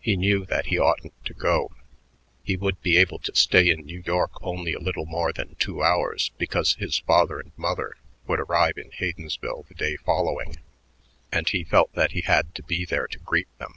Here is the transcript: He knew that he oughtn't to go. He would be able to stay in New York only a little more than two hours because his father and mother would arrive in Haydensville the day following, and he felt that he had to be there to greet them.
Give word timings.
He 0.00 0.16
knew 0.16 0.44
that 0.46 0.66
he 0.66 0.80
oughtn't 0.80 1.12
to 1.26 1.32
go. 1.32 1.70
He 2.42 2.56
would 2.56 2.82
be 2.82 2.96
able 2.96 3.20
to 3.20 3.36
stay 3.36 3.70
in 3.70 3.86
New 3.86 4.02
York 4.04 4.32
only 4.42 4.72
a 4.72 4.80
little 4.80 5.06
more 5.06 5.32
than 5.32 5.54
two 5.60 5.80
hours 5.80 6.32
because 6.38 6.74
his 6.74 6.98
father 6.98 7.38
and 7.38 7.52
mother 7.56 7.94
would 8.26 8.40
arrive 8.40 8.76
in 8.78 8.90
Haydensville 8.90 9.66
the 9.68 9.76
day 9.76 9.94
following, 9.96 10.56
and 11.30 11.48
he 11.48 11.62
felt 11.62 11.92
that 11.92 12.10
he 12.10 12.22
had 12.22 12.52
to 12.56 12.64
be 12.64 12.84
there 12.84 13.06
to 13.06 13.20
greet 13.20 13.46
them. 13.58 13.74